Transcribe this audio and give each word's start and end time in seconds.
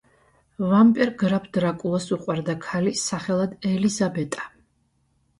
ვამპირ 0.69 1.09
გრაფ 1.23 1.43
დრაკულას 1.57 2.07
უყვარდა 2.17 2.55
ქალი, 2.63 2.93
სახელად 3.01 3.53
ელიზაბეტა. 3.73 4.47